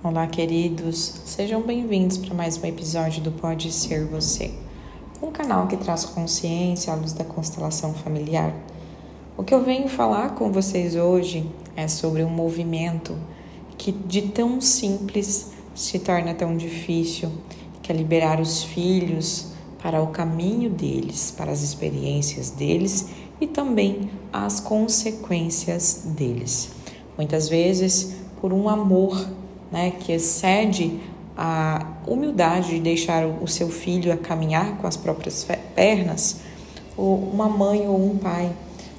[0.00, 4.54] Olá, queridos, sejam bem-vindos para mais um episódio do Pode Ser Você,
[5.20, 8.54] um canal que traz consciência à luz da constelação familiar.
[9.36, 13.18] O que eu venho falar com vocês hoje é sobre um movimento
[13.76, 17.32] que de tão simples se torna tão difícil,
[17.82, 19.48] que é liberar os filhos
[19.82, 23.08] para o caminho deles, para as experiências deles
[23.40, 26.70] e também as consequências deles.
[27.16, 29.26] Muitas vezes, por um amor
[29.70, 30.98] né, que excede
[31.36, 36.40] a humildade de deixar o seu filho a caminhar com as próprias pernas,
[36.96, 38.50] uma mãe ou um pai,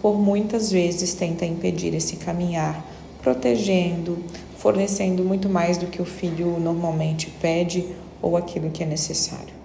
[0.00, 2.84] por muitas vezes tenta impedir esse caminhar,
[3.20, 4.18] protegendo,
[4.58, 7.84] fornecendo muito mais do que o filho normalmente pede
[8.22, 9.60] ou aquilo que é necessário.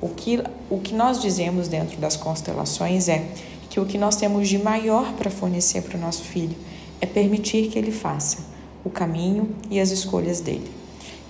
[0.00, 3.26] O que, o que nós dizemos dentro das constelações é
[3.68, 6.56] que o que nós temos de maior para fornecer para o nosso filho
[7.00, 8.47] é permitir que ele faça
[8.88, 10.70] o caminho e as escolhas dele.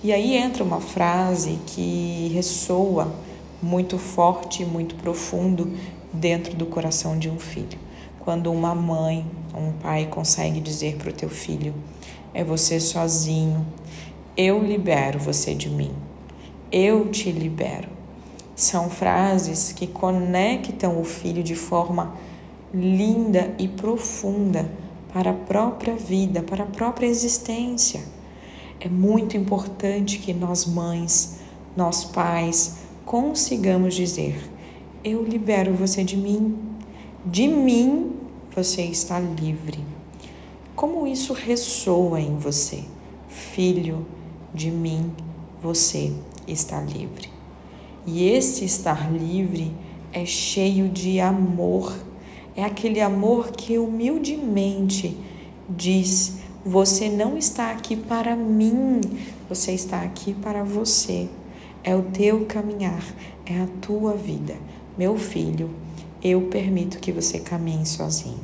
[0.03, 3.13] E aí entra uma frase que ressoa
[3.61, 5.71] muito forte, muito profundo
[6.11, 7.77] dentro do coração de um filho.
[8.19, 11.73] Quando uma mãe, um pai consegue dizer para o teu filho:
[12.33, 13.65] é você sozinho,
[14.37, 15.91] eu libero você de mim,
[16.71, 17.89] eu te libero.
[18.55, 22.13] São frases que conectam o filho de forma
[22.73, 24.69] linda e profunda
[25.13, 28.03] para a própria vida, para a própria existência.
[28.79, 31.39] É muito importante que nós mães,
[31.75, 34.39] nós pais, consigamos dizer:
[35.03, 36.57] Eu libero você de mim,
[37.25, 38.13] de mim
[38.55, 39.83] você está livre.
[40.75, 42.83] Como isso ressoa em você?
[43.27, 44.05] Filho,
[44.53, 45.11] de mim
[45.61, 46.13] você
[46.47, 47.29] está livre.
[48.05, 49.73] E esse estar livre
[50.11, 51.93] é cheio de amor
[52.55, 55.17] é aquele amor que humildemente
[55.69, 59.01] diz: Você não está aqui para mim,
[59.47, 61.29] você está aqui para você.
[61.83, 63.03] É o teu caminhar,
[63.45, 64.55] é a tua vida.
[64.97, 65.69] Meu filho,
[66.21, 68.39] eu permito que você caminhe sozinho.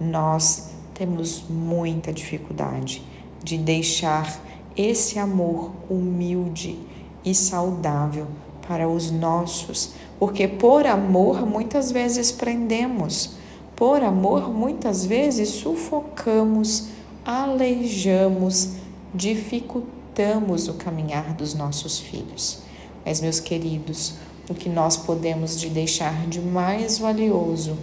[0.00, 3.02] Nós temos muita dificuldade
[3.42, 4.40] de deixar
[4.76, 6.78] esse amor humilde
[7.24, 8.26] e saudável
[8.66, 13.30] para os nossos, porque por amor muitas vezes prendemos,
[13.74, 16.88] por amor muitas vezes sufocamos,
[17.24, 18.72] aleijamos,
[19.14, 22.58] dificultamos o caminhar dos nossos filhos.
[23.02, 24.12] Mas, meus queridos,
[24.50, 27.78] o que nós podemos de deixar de mais valioso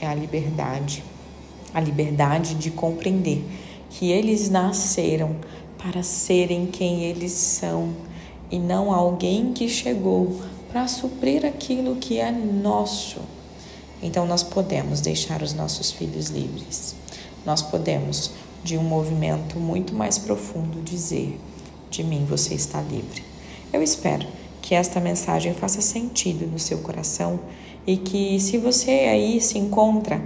[0.00, 1.02] é a liberdade.
[1.74, 3.44] A liberdade de compreender
[3.90, 5.34] que eles nasceram
[5.78, 7.88] para serem quem eles são
[8.52, 10.40] e não alguém que chegou
[10.72, 13.20] para suprir aquilo que é nosso.
[14.02, 16.96] Então nós podemos deixar os nossos filhos livres.
[17.44, 18.30] Nós podemos,
[18.64, 21.38] de um movimento muito mais profundo, dizer:
[21.90, 23.22] De mim você está livre.
[23.70, 24.26] Eu espero
[24.62, 27.38] que esta mensagem faça sentido no seu coração
[27.86, 30.22] e que, se você aí se encontra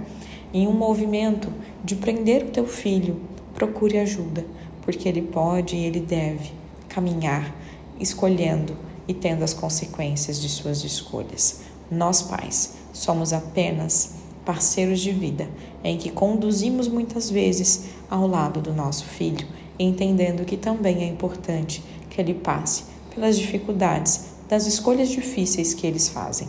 [0.53, 1.51] em um movimento
[1.83, 3.19] de prender o teu filho,
[3.53, 4.45] procure ajuda,
[4.83, 6.51] porque ele pode e ele deve
[6.87, 7.53] caminhar
[7.99, 11.61] escolhendo e tendo as consequências de suas escolhas.
[11.89, 15.49] Nós, pais, somos apenas parceiros de vida
[15.83, 19.47] em que conduzimos muitas vezes ao lado do nosso filho,
[19.77, 26.09] entendendo que também é importante que ele passe pelas dificuldades das escolhas difíceis que eles
[26.09, 26.47] fazem.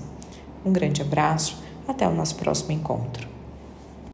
[0.65, 3.38] Um grande abraço, até o nosso próximo encontro.